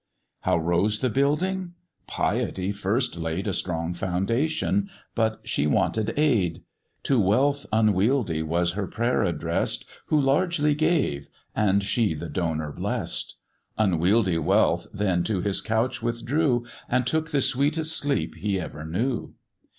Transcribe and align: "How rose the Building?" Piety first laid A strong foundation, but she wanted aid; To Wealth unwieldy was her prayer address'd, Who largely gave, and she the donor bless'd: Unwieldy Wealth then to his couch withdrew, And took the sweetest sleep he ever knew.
"How 0.39 0.57
rose 0.57 0.97
the 1.01 1.11
Building?" 1.11 1.73
Piety 2.07 2.71
first 2.71 3.17
laid 3.17 3.45
A 3.47 3.53
strong 3.53 3.93
foundation, 3.93 4.89
but 5.13 5.39
she 5.43 5.67
wanted 5.67 6.11
aid; 6.17 6.63
To 7.03 7.19
Wealth 7.21 7.67
unwieldy 7.71 8.41
was 8.41 8.71
her 8.71 8.87
prayer 8.87 9.21
address'd, 9.23 9.85
Who 10.07 10.19
largely 10.19 10.73
gave, 10.73 11.29
and 11.55 11.83
she 11.83 12.15
the 12.15 12.29
donor 12.29 12.71
bless'd: 12.71 13.35
Unwieldy 13.77 14.39
Wealth 14.39 14.87
then 14.91 15.23
to 15.25 15.41
his 15.41 15.61
couch 15.61 16.01
withdrew, 16.01 16.65
And 16.89 17.05
took 17.05 17.29
the 17.29 17.39
sweetest 17.39 17.95
sleep 17.95 18.33
he 18.33 18.59
ever 18.59 18.83
knew. 18.83 19.35